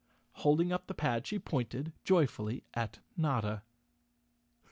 [0.31, 3.61] Holding up the pad she pointed joyfully at Notta.